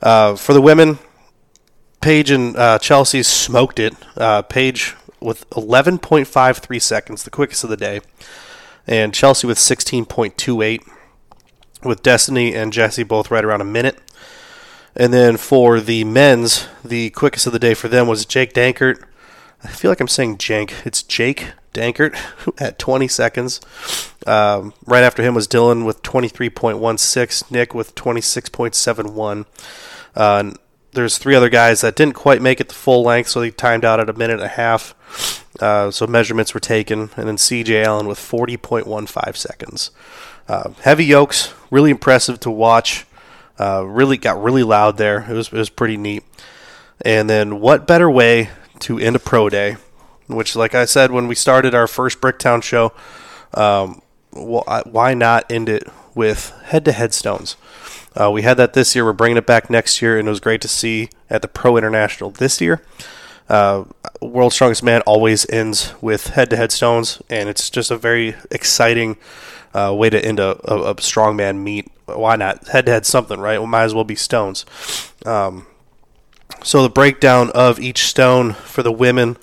Uh, 0.00 0.36
for 0.36 0.52
the 0.52 0.62
women, 0.62 1.00
Paige 2.00 2.30
and 2.30 2.56
uh, 2.56 2.78
Chelsea 2.78 3.24
smoked 3.24 3.80
it. 3.80 3.94
Uh, 4.16 4.42
Paige 4.42 4.94
with 5.18 5.48
11.53 5.50 6.80
seconds, 6.80 7.24
the 7.24 7.30
quickest 7.30 7.64
of 7.64 7.70
the 7.70 7.76
day, 7.76 8.00
and 8.86 9.14
Chelsea 9.14 9.46
with 9.46 9.58
16.28. 9.58 10.80
With 11.84 12.02
Destiny 12.02 12.54
and 12.54 12.72
Jesse 12.72 13.02
both 13.02 13.30
right 13.30 13.44
around 13.44 13.60
a 13.60 13.64
minute. 13.64 13.98
And 14.96 15.12
then 15.12 15.36
for 15.36 15.78
the 15.78 16.04
men's, 16.04 16.66
the 16.84 17.10
quickest 17.10 17.46
of 17.46 17.52
the 17.52 17.58
day 17.58 17.74
for 17.74 17.88
them 17.88 18.08
was 18.08 18.24
Jake 18.24 18.54
Dankert. 18.54 19.04
I 19.62 19.68
feel 19.68 19.90
like 19.90 20.00
I'm 20.00 20.08
saying 20.08 20.38
Jank. 20.38 20.86
It's 20.86 21.02
Jake 21.02 21.52
Dankert 21.74 22.16
at 22.60 22.78
20 22.78 23.06
seconds. 23.08 23.60
Um, 24.26 24.72
right 24.86 25.04
after 25.04 25.22
him 25.22 25.34
was 25.34 25.46
Dylan 25.46 25.84
with 25.84 26.02
23.16, 26.02 27.50
Nick 27.50 27.74
with 27.74 27.94
26.71. 27.94 29.44
Uh, 30.14 30.52
there's 30.96 31.18
three 31.18 31.36
other 31.36 31.48
guys 31.48 31.82
that 31.82 31.94
didn't 31.94 32.14
quite 32.14 32.42
make 32.42 32.60
it 32.60 32.68
the 32.68 32.74
full 32.74 33.04
length, 33.04 33.28
so 33.30 33.40
they 33.40 33.52
timed 33.52 33.84
out 33.84 34.00
at 34.00 34.10
a 34.10 34.12
minute 34.12 34.34
and 34.34 34.42
a 34.42 34.48
half. 34.48 35.44
Uh, 35.60 35.90
so 35.90 36.06
measurements 36.06 36.52
were 36.52 36.60
taken, 36.60 37.10
and 37.16 37.28
then 37.28 37.36
CJ 37.36 37.84
Allen 37.84 38.08
with 38.08 38.18
40.15 38.18 39.36
seconds. 39.36 39.90
Uh, 40.48 40.70
heavy 40.82 41.04
yokes, 41.04 41.54
really 41.70 41.90
impressive 41.90 42.40
to 42.40 42.50
watch. 42.50 43.06
Uh, 43.58 43.84
really 43.86 44.16
got 44.16 44.42
really 44.42 44.62
loud 44.62 44.96
there. 44.96 45.24
It 45.30 45.32
was 45.32 45.48
it 45.48 45.54
was 45.54 45.70
pretty 45.70 45.96
neat. 45.96 46.24
And 47.02 47.30
then 47.30 47.60
what 47.60 47.86
better 47.86 48.10
way 48.10 48.50
to 48.80 48.98
end 48.98 49.16
a 49.16 49.18
pro 49.18 49.48
day 49.48 49.76
which, 50.26 50.56
like 50.56 50.74
I 50.74 50.84
said 50.84 51.10
when 51.10 51.28
we 51.28 51.34
started 51.34 51.74
our 51.74 51.86
first 51.86 52.20
Bricktown 52.20 52.62
show, 52.62 52.92
um, 53.54 54.02
why 54.32 55.14
not 55.14 55.50
end 55.50 55.68
it 55.68 55.88
with 56.16 56.50
head-to-head 56.64 57.14
stones? 57.14 57.56
Uh, 58.20 58.30
we 58.32 58.42
had 58.42 58.56
that 58.56 58.72
this 58.72 58.96
year. 58.96 59.04
We're 59.04 59.12
bringing 59.12 59.36
it 59.36 59.46
back 59.46 59.70
next 59.70 60.02
year, 60.02 60.18
and 60.18 60.26
it 60.26 60.30
was 60.30 60.40
great 60.40 60.62
to 60.62 60.68
see 60.68 61.10
at 61.30 61.42
the 61.42 61.48
Pro 61.48 61.76
International 61.76 62.30
this 62.30 62.60
year. 62.60 62.82
Uh, 63.48 63.84
World's 64.20 64.56
Strongest 64.56 64.82
Man 64.82 65.02
always 65.02 65.48
ends 65.50 65.94
with 66.00 66.28
head-to-head 66.28 66.72
stones, 66.72 67.22
and 67.30 67.48
it's 67.48 67.70
just 67.70 67.92
a 67.92 67.96
very 67.96 68.34
exciting 68.50 69.16
uh, 69.74 69.94
way 69.96 70.10
to 70.10 70.24
end 70.24 70.40
a, 70.40 70.58
a, 70.68 70.90
a 70.90 70.94
strongman 70.96 71.58
meet. 71.62 71.92
Why 72.06 72.34
not 72.36 72.66
head-to-head 72.68 73.06
something, 73.06 73.38
right? 73.38 73.58
Well, 73.58 73.66
might 73.66 73.84
as 73.84 73.94
well 73.94 74.04
be 74.04 74.16
stones. 74.16 74.64
Um, 75.24 75.66
so 76.62 76.82
the 76.82 76.88
breakdown 76.88 77.50
of 77.54 77.78
each 77.78 78.06
stone 78.06 78.54
for 78.54 78.82
the 78.82 78.92
women 78.92 79.36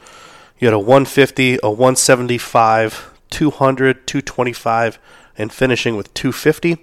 You 0.60 0.68
had 0.68 0.74
a 0.74 0.80
150, 0.80 1.60
a 1.62 1.70
175, 1.70 3.12
200, 3.30 4.08
225, 4.08 5.00
and 5.38 5.52
finishing 5.52 5.96
with 5.96 6.14
250. 6.14 6.78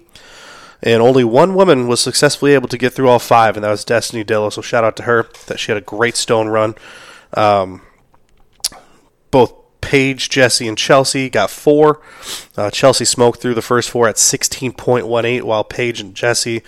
And 0.83 1.01
only 1.01 1.23
one 1.23 1.53
woman 1.53 1.87
was 1.87 1.99
successfully 1.99 2.53
able 2.53 2.67
to 2.69 2.77
get 2.77 2.93
through 2.93 3.07
all 3.07 3.19
five, 3.19 3.55
and 3.55 3.63
that 3.63 3.69
was 3.69 3.85
Destiny 3.85 4.23
Dillo. 4.23 4.51
So 4.51 4.61
shout 4.61 4.83
out 4.83 4.95
to 4.97 5.03
her 5.03 5.27
that 5.45 5.59
she 5.59 5.71
had 5.71 5.77
a 5.77 5.85
great 5.85 6.15
stone 6.15 6.47
run. 6.47 6.75
Um, 7.33 7.83
both 9.29 9.53
Paige, 9.81 10.29
Jesse, 10.29 10.67
and 10.67 10.77
Chelsea 10.77 11.29
got 11.29 11.49
four. 11.49 12.01
Uh, 12.57 12.71
Chelsea 12.71 13.05
smoked 13.05 13.41
through 13.41 13.53
the 13.53 13.61
first 13.61 13.89
four 13.89 14.07
at 14.07 14.15
16.18, 14.15 15.43
while 15.43 15.63
Paige 15.63 16.01
and 16.01 16.15
Jesse, 16.15 16.63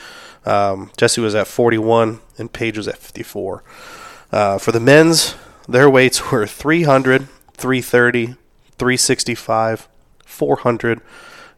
um, 0.46 0.92
Jesse 0.98 1.22
was 1.22 1.36
at 1.36 1.48
41 1.48 2.20
and 2.38 2.52
Paige 2.52 2.78
was 2.78 2.88
at 2.88 2.98
54. 2.98 3.64
Uh, 4.32 4.58
for 4.58 4.72
the 4.72 4.80
men's, 4.80 5.36
their 5.68 5.90
weights 5.90 6.32
were 6.32 6.46
300, 6.46 7.28
330, 7.54 8.26
365, 8.78 9.88
400, 10.26 11.02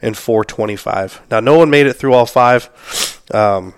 and 0.02 0.18
425. 0.18 1.22
Now, 1.32 1.40
no 1.40 1.58
one 1.58 1.70
made 1.70 1.88
it 1.88 1.94
through 1.94 2.14
all 2.14 2.26
five, 2.26 3.22
um, 3.34 3.74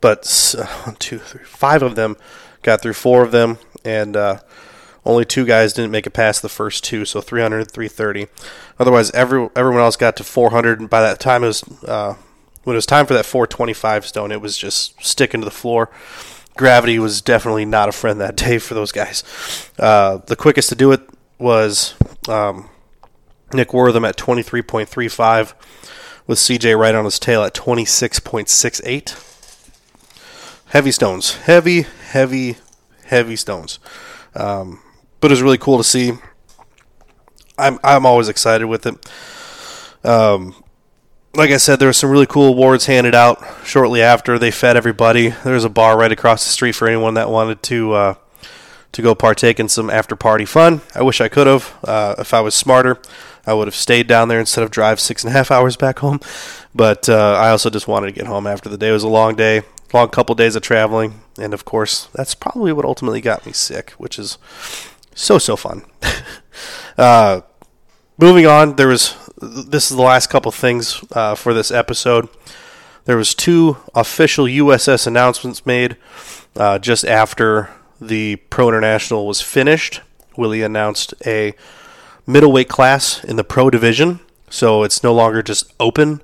but 0.00 0.54
uh, 0.58 0.66
one, 0.84 0.96
two, 0.96 1.18
three, 1.18 1.44
five 1.44 1.82
of 1.82 1.94
them 1.94 2.16
got 2.62 2.82
through 2.82 2.94
four 2.94 3.22
of 3.22 3.30
them, 3.30 3.58
and 3.84 4.16
uh, 4.16 4.40
only 5.04 5.24
two 5.24 5.44
guys 5.44 5.72
didn't 5.72 5.90
make 5.90 6.06
it 6.06 6.10
past 6.10 6.42
the 6.42 6.48
first 6.48 6.84
two, 6.84 7.04
so 7.04 7.20
300 7.20 7.70
330. 7.70 8.26
Otherwise, 8.78 9.10
every, 9.12 9.48
everyone 9.56 9.80
else 9.80 9.96
got 9.96 10.16
to 10.16 10.24
400, 10.24 10.80
and 10.80 10.90
by 10.90 11.00
that 11.00 11.20
time, 11.20 11.42
it 11.44 11.48
was 11.48 11.64
uh, 11.84 12.14
when 12.64 12.74
it 12.74 12.76
was 12.76 12.86
time 12.86 13.06
for 13.06 13.14
that 13.14 13.24
425 13.24 14.06
stone, 14.06 14.30
it 14.30 14.42
was 14.42 14.58
just 14.58 15.02
sticking 15.02 15.40
to 15.40 15.46
the 15.46 15.50
floor. 15.50 15.90
Gravity 16.56 16.98
was 16.98 17.22
definitely 17.22 17.64
not 17.64 17.88
a 17.88 17.92
friend 17.92 18.20
that 18.20 18.36
day 18.36 18.58
for 18.58 18.74
those 18.74 18.92
guys. 18.92 19.24
Uh, 19.78 20.18
the 20.26 20.36
quickest 20.36 20.68
to 20.68 20.74
do 20.74 20.92
it 20.92 21.00
was 21.38 21.94
um, 22.28 22.68
Nick 23.52 23.72
Wortham 23.72 24.04
at 24.04 24.16
23.35, 24.16 25.54
with 26.26 26.38
CJ 26.38 26.78
right 26.78 26.94
on 26.94 27.04
his 27.04 27.18
tail 27.18 27.42
at 27.42 27.54
26.68. 27.54 29.24
Heavy 30.66 30.92
stones. 30.92 31.36
Heavy, 31.36 31.86
heavy, 32.10 32.56
heavy 33.06 33.36
stones. 33.36 33.78
Um, 34.34 34.80
but 35.20 35.30
it 35.30 35.32
was 35.32 35.42
really 35.42 35.58
cool 35.58 35.78
to 35.78 35.84
see. 35.84 36.12
I'm 37.56 37.78
I'm 37.82 38.06
always 38.06 38.28
excited 38.28 38.66
with 38.66 38.86
it. 38.86 39.10
Um, 40.04 40.54
like 41.34 41.50
I 41.50 41.56
said, 41.56 41.78
there 41.78 41.88
were 41.88 41.92
some 41.94 42.10
really 42.10 42.26
cool 42.26 42.48
awards 42.48 42.86
handed 42.86 43.14
out 43.14 43.42
shortly 43.64 44.02
after 44.02 44.38
they 44.38 44.50
fed 44.50 44.76
everybody. 44.76 45.28
There 45.28 45.54
was 45.54 45.64
a 45.64 45.70
bar 45.70 45.98
right 45.98 46.12
across 46.12 46.44
the 46.44 46.50
street 46.50 46.72
for 46.72 46.86
anyone 46.86 47.14
that 47.14 47.30
wanted 47.30 47.62
to 47.64 47.92
uh, 47.92 48.14
to 48.92 49.02
go 49.02 49.14
partake 49.14 49.60
in 49.60 49.68
some 49.68 49.90
after 49.90 50.16
party 50.16 50.44
fun. 50.44 50.80
I 50.94 51.02
wish 51.02 51.20
I 51.20 51.28
could 51.28 51.46
have. 51.46 51.74
Uh, 51.84 52.14
if 52.18 52.32
I 52.32 52.40
was 52.40 52.54
smarter, 52.54 52.98
I 53.46 53.54
would 53.54 53.66
have 53.66 53.74
stayed 53.74 54.06
down 54.06 54.28
there 54.28 54.40
instead 54.40 54.64
of 54.64 54.70
drive 54.70 55.00
six 55.00 55.24
and 55.24 55.30
a 55.30 55.36
half 55.36 55.50
hours 55.56 55.76
back 55.76 56.00
home. 56.00 56.20
But 56.74 57.08
uh, 57.08 57.36
I 57.40 57.50
also 57.50 57.70
just 57.70 57.88
wanted 57.88 58.06
to 58.08 58.12
get 58.12 58.26
home 58.26 58.46
after 58.46 58.68
the 58.68 58.78
day. 58.78 58.90
It 58.90 58.92
was 58.92 59.02
a 59.02 59.08
long 59.08 59.36
day, 59.36 59.62
long 59.92 60.08
couple 60.08 60.34
days 60.34 60.56
of 60.56 60.62
traveling, 60.62 61.20
and 61.38 61.54
of 61.54 61.64
course, 61.64 62.08
that's 62.12 62.34
probably 62.34 62.72
what 62.72 62.84
ultimately 62.84 63.20
got 63.20 63.46
me 63.46 63.52
sick, 63.52 63.90
which 63.92 64.18
is 64.18 64.38
so 65.14 65.38
so 65.38 65.56
fun. 65.56 65.84
uh, 66.98 67.40
moving 68.18 68.46
on, 68.46 68.76
there 68.76 68.88
was 68.88 69.16
this 69.40 69.90
is 69.90 69.96
the 69.96 70.02
last 70.02 70.28
couple 70.28 70.52
things 70.52 71.02
uh, 71.12 71.34
for 71.34 71.54
this 71.54 71.70
episode. 71.70 72.28
There 73.04 73.16
was 73.16 73.34
two 73.34 73.78
official 73.94 74.44
USS 74.44 75.06
announcements 75.06 75.64
made 75.64 75.96
uh, 76.56 76.78
just 76.78 77.06
after 77.06 77.70
the 78.00 78.36
Pro 78.50 78.68
International 78.68 79.26
was 79.26 79.40
finished. 79.40 80.00
Willie 80.36 80.62
announced 80.62 81.14
a 81.26 81.54
middleweight 82.26 82.68
class 82.68 83.22
in 83.24 83.36
the 83.36 83.44
Pro 83.44 83.70
division, 83.70 84.20
so 84.50 84.82
it's 84.82 85.02
no 85.02 85.12
longer 85.12 85.42
just 85.42 85.72
open. 85.80 86.22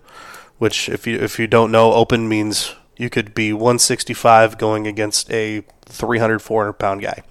Which, 0.58 0.88
if 0.88 1.06
you 1.06 1.18
if 1.18 1.38
you 1.38 1.46
don't 1.46 1.72
know, 1.72 1.92
open 1.92 2.28
means 2.28 2.74
you 2.96 3.10
could 3.10 3.34
be 3.34 3.52
165 3.52 4.56
going 4.56 4.86
against 4.86 5.30
a 5.32 5.64
300 5.86 6.40
400 6.40 6.72
pound 6.74 7.02
guy. 7.02 7.22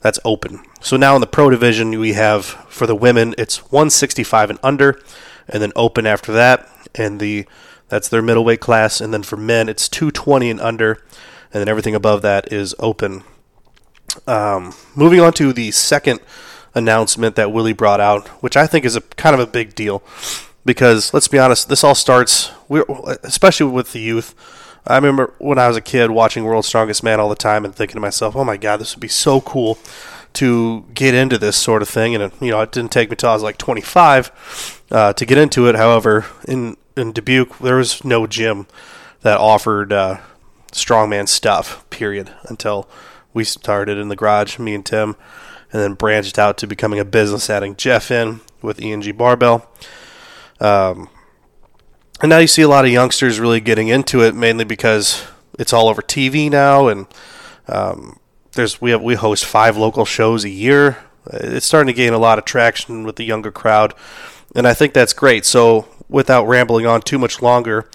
That's 0.00 0.18
open. 0.24 0.62
So 0.80 0.96
now 0.96 1.14
in 1.14 1.20
the 1.20 1.26
pro 1.26 1.50
division, 1.50 1.90
we 1.98 2.14
have 2.14 2.44
for 2.44 2.86
the 2.86 2.94
women, 2.94 3.34
it's 3.36 3.70
165 3.70 4.50
and 4.50 4.58
under, 4.62 5.00
and 5.48 5.62
then 5.62 5.72
open 5.76 6.06
after 6.06 6.32
that, 6.32 6.68
and 6.94 7.20
the 7.20 7.46
that's 7.88 8.08
their 8.08 8.22
middleweight 8.22 8.60
class. 8.60 9.00
And 9.00 9.12
then 9.12 9.22
for 9.22 9.36
men, 9.36 9.68
it's 9.68 9.88
220 9.88 10.50
and 10.50 10.60
under, 10.60 11.02
and 11.52 11.60
then 11.60 11.68
everything 11.68 11.94
above 11.94 12.22
that 12.22 12.52
is 12.52 12.74
open. 12.78 13.24
Um, 14.26 14.74
moving 14.94 15.20
on 15.20 15.32
to 15.34 15.52
the 15.52 15.70
second 15.70 16.20
announcement 16.74 17.36
that 17.36 17.52
Willie 17.52 17.72
brought 17.72 18.00
out, 18.00 18.28
which 18.42 18.56
I 18.56 18.66
think 18.66 18.84
is 18.84 18.96
a 18.96 19.00
kind 19.00 19.34
of 19.34 19.40
a 19.40 19.46
big 19.46 19.74
deal, 19.74 20.02
because 20.64 21.12
let's 21.12 21.28
be 21.28 21.38
honest, 21.38 21.68
this 21.68 21.84
all 21.84 21.94
starts, 21.94 22.50
especially 23.24 23.70
with 23.70 23.92
the 23.92 24.00
youth 24.00 24.34
I 24.86 24.96
remember 24.96 25.34
when 25.38 25.58
I 25.58 25.68
was 25.68 25.76
a 25.76 25.82
kid 25.82 26.10
watching 26.10 26.44
World's 26.44 26.68
Strongest 26.68 27.02
Man 27.02 27.20
all 27.20 27.28
the 27.28 27.34
time 27.34 27.64
and 27.64 27.74
thinking 27.74 27.94
to 27.94 28.00
myself, 28.00 28.34
"Oh 28.34 28.44
my 28.44 28.56
God, 28.56 28.78
this 28.78 28.94
would 28.94 29.00
be 29.00 29.08
so 29.08 29.40
cool 29.40 29.78
to 30.34 30.84
get 30.94 31.14
into 31.14 31.38
this 31.38 31.56
sort 31.56 31.82
of 31.82 31.88
thing." 31.88 32.14
And 32.14 32.24
it, 32.24 32.32
you 32.40 32.50
know, 32.50 32.60
it 32.60 32.72
didn't 32.72 32.92
take 32.92 33.10
me 33.10 33.16
till 33.16 33.30
I 33.30 33.34
was 33.34 33.42
like 33.42 33.58
25 33.58 34.82
uh, 34.90 35.12
to 35.12 35.26
get 35.26 35.38
into 35.38 35.68
it. 35.68 35.76
However, 35.76 36.26
in 36.48 36.76
in 36.96 37.12
Dubuque, 37.12 37.58
there 37.58 37.76
was 37.76 38.04
no 38.04 38.26
gym 38.26 38.66
that 39.20 39.38
offered 39.38 39.92
uh, 39.92 40.18
strongman 40.72 41.28
stuff. 41.28 41.88
Period. 41.90 42.32
Until 42.44 42.88
we 43.32 43.44
started 43.44 43.98
in 43.98 44.08
the 44.08 44.16
garage, 44.16 44.58
me 44.58 44.74
and 44.74 44.84
Tim, 44.84 45.16
and 45.72 45.80
then 45.80 45.94
branched 45.94 46.38
out 46.38 46.58
to 46.58 46.66
becoming 46.66 46.98
a 46.98 47.04
business, 47.04 47.48
adding 47.48 47.76
Jeff 47.76 48.10
in 48.10 48.40
with 48.62 48.80
ENG 48.80 49.16
Barbell. 49.16 49.68
Um, 50.60 51.08
and 52.20 52.28
now 52.28 52.38
you 52.38 52.46
see 52.46 52.62
a 52.62 52.68
lot 52.68 52.84
of 52.84 52.90
youngsters 52.90 53.40
really 53.40 53.60
getting 53.60 53.88
into 53.88 54.22
it, 54.22 54.34
mainly 54.34 54.64
because 54.64 55.24
it's 55.58 55.72
all 55.72 55.88
over 55.88 56.02
TV 56.02 56.50
now, 56.50 56.88
and 56.88 57.06
um, 57.66 58.18
there's 58.52 58.80
we 58.80 58.90
have 58.90 59.02
we 59.02 59.14
host 59.14 59.44
five 59.44 59.76
local 59.76 60.04
shows 60.04 60.44
a 60.44 60.50
year. 60.50 60.98
It's 61.32 61.66
starting 61.66 61.86
to 61.86 61.96
gain 61.96 62.12
a 62.12 62.18
lot 62.18 62.38
of 62.38 62.44
traction 62.44 63.04
with 63.04 63.16
the 63.16 63.24
younger 63.24 63.50
crowd, 63.50 63.94
and 64.54 64.66
I 64.66 64.74
think 64.74 64.92
that's 64.92 65.12
great. 65.12 65.44
So, 65.46 65.88
without 66.08 66.46
rambling 66.46 66.86
on 66.86 67.02
too 67.02 67.18
much 67.18 67.40
longer, 67.40 67.88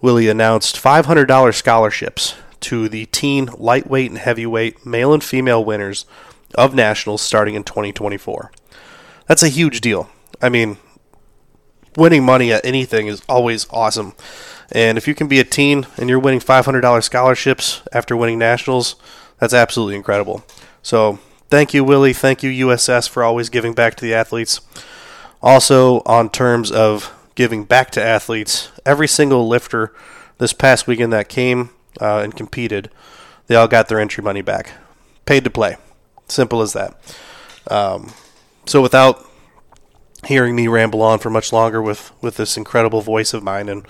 Willie 0.00 0.28
announced 0.28 0.76
$500 0.76 1.54
scholarships 1.54 2.34
to 2.66 2.88
the 2.88 3.06
teen 3.06 3.46
lightweight 3.58 4.10
and 4.10 4.18
heavyweight 4.18 4.84
male 4.84 5.12
and 5.12 5.22
female 5.22 5.64
winners 5.64 6.04
of 6.56 6.74
nationals 6.74 7.22
starting 7.22 7.54
in 7.54 7.62
2024. 7.62 8.50
That's 9.28 9.42
a 9.44 9.48
huge 9.48 9.80
deal. 9.80 10.10
I 10.42 10.48
mean, 10.48 10.76
winning 11.96 12.24
money 12.24 12.52
at 12.52 12.66
anything 12.66 13.06
is 13.06 13.22
always 13.28 13.68
awesome. 13.70 14.14
And 14.72 14.98
if 14.98 15.06
you 15.06 15.14
can 15.14 15.28
be 15.28 15.38
a 15.38 15.44
teen 15.44 15.86
and 15.96 16.08
you're 16.08 16.18
winning 16.18 16.40
$500 16.40 17.04
scholarships 17.04 17.82
after 17.92 18.16
winning 18.16 18.38
nationals, 18.38 18.96
that's 19.38 19.54
absolutely 19.54 19.94
incredible. 19.94 20.44
So, 20.82 21.20
thank 21.48 21.72
you, 21.72 21.84
Willie. 21.84 22.12
Thank 22.12 22.42
you, 22.42 22.66
USS, 22.66 23.08
for 23.08 23.22
always 23.22 23.48
giving 23.48 23.74
back 23.74 23.94
to 23.94 24.04
the 24.04 24.14
athletes. 24.14 24.60
Also, 25.40 26.00
on 26.04 26.30
terms 26.30 26.72
of 26.72 27.14
giving 27.36 27.64
back 27.64 27.90
to 27.92 28.02
athletes, 28.02 28.72
every 28.84 29.06
single 29.06 29.46
lifter 29.46 29.94
this 30.38 30.52
past 30.52 30.88
weekend 30.88 31.12
that 31.12 31.28
came 31.28 31.70
uh, 32.00 32.18
and 32.18 32.36
competed, 32.36 32.90
they 33.46 33.54
all 33.54 33.68
got 33.68 33.88
their 33.88 34.00
entry 34.00 34.22
money 34.22 34.42
back. 34.42 34.72
Paid 35.24 35.44
to 35.44 35.50
play. 35.50 35.76
Simple 36.28 36.62
as 36.62 36.72
that. 36.72 36.98
Um, 37.68 38.12
so, 38.66 38.82
without 38.82 39.24
hearing 40.24 40.56
me 40.56 40.66
ramble 40.66 41.02
on 41.02 41.18
for 41.18 41.30
much 41.30 41.52
longer 41.52 41.80
with, 41.80 42.10
with 42.20 42.36
this 42.36 42.56
incredible 42.56 43.00
voice 43.00 43.32
of 43.32 43.42
mine 43.42 43.68
and 43.68 43.86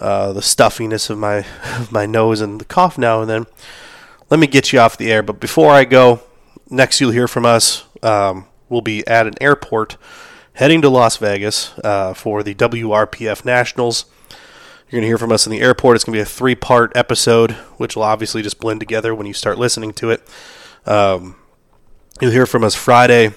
uh, 0.00 0.32
the 0.32 0.42
stuffiness 0.42 1.10
of 1.10 1.18
my 1.18 1.38
of 1.78 1.92
my 1.92 2.06
nose 2.06 2.40
and 2.40 2.60
the 2.60 2.64
cough 2.64 2.98
now 2.98 3.20
and 3.20 3.30
then. 3.30 3.46
Let 4.30 4.40
me 4.40 4.46
get 4.46 4.72
you 4.72 4.78
off 4.78 4.98
the 4.98 5.10
air. 5.10 5.22
But 5.22 5.40
before 5.40 5.72
I 5.72 5.84
go, 5.84 6.20
next 6.68 7.00
you'll 7.00 7.12
hear 7.12 7.28
from 7.28 7.46
us. 7.46 7.84
Um, 8.02 8.46
we'll 8.68 8.82
be 8.82 9.06
at 9.06 9.26
an 9.26 9.34
airport 9.40 9.96
heading 10.52 10.82
to 10.82 10.90
Las 10.90 11.16
Vegas 11.16 11.76
uh, 11.82 12.12
for 12.14 12.42
the 12.42 12.54
WRPF 12.54 13.44
Nationals. 13.44 14.04
You're 14.88 15.00
going 15.00 15.02
to 15.02 15.08
hear 15.08 15.18
from 15.18 15.32
us 15.32 15.46
in 15.46 15.52
the 15.52 15.60
airport. 15.60 15.96
It's 15.96 16.04
going 16.04 16.14
to 16.14 16.18
be 16.18 16.22
a 16.22 16.24
three 16.24 16.54
part 16.54 16.96
episode, 16.96 17.52
which 17.76 17.94
will 17.94 18.04
obviously 18.04 18.40
just 18.40 18.58
blend 18.58 18.80
together 18.80 19.14
when 19.14 19.26
you 19.26 19.34
start 19.34 19.58
listening 19.58 19.92
to 19.94 20.10
it. 20.10 20.26
Um, 20.86 21.36
you'll 22.22 22.30
hear 22.30 22.46
from 22.46 22.64
us 22.64 22.74
Friday 22.74 23.34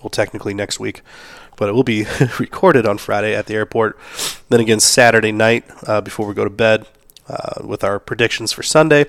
well, 0.00 0.10
technically 0.10 0.54
next 0.54 0.78
week, 0.78 1.02
but 1.56 1.68
it 1.68 1.72
will 1.72 1.82
be 1.82 2.06
recorded 2.38 2.86
on 2.86 2.96
Friday 2.96 3.34
at 3.34 3.46
the 3.46 3.54
airport. 3.54 3.98
Then 4.48 4.60
again, 4.60 4.78
Saturday 4.78 5.32
night 5.32 5.64
uh, 5.84 6.00
before 6.00 6.28
we 6.28 6.34
go 6.34 6.44
to 6.44 6.50
bed 6.50 6.86
uh, 7.28 7.64
with 7.64 7.82
our 7.82 7.98
predictions 7.98 8.52
for 8.52 8.62
Sunday. 8.62 9.06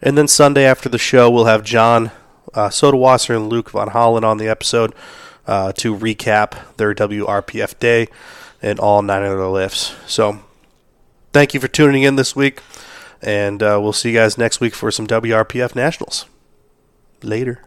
And 0.00 0.16
then 0.16 0.26
Sunday 0.26 0.64
after 0.64 0.88
the 0.88 0.96
show, 0.96 1.30
we'll 1.30 1.44
have 1.44 1.64
John 1.64 2.12
uh, 2.54 2.70
Sodawasser 2.70 3.36
and 3.36 3.50
Luke 3.50 3.68
Von 3.68 3.88
Holland 3.88 4.24
on 4.24 4.38
the 4.38 4.48
episode 4.48 4.94
uh, 5.46 5.72
to 5.72 5.94
recap 5.94 6.74
their 6.78 6.94
WRPF 6.94 7.78
day 7.78 8.08
and 8.62 8.80
all 8.80 9.02
nine 9.02 9.22
other 9.22 9.46
lifts. 9.48 9.94
So 10.06 10.40
thank 11.32 11.54
you 11.54 11.60
for 11.60 11.68
tuning 11.68 12.02
in 12.02 12.16
this 12.16 12.36
week, 12.36 12.60
and 13.20 13.62
uh, 13.62 13.78
we'll 13.80 13.92
see 13.92 14.10
you 14.10 14.18
guys 14.18 14.38
next 14.38 14.60
week 14.60 14.74
for 14.74 14.90
some 14.90 15.06
WRPF 15.06 15.74
Nationals. 15.74 16.26
Later. 17.22 17.62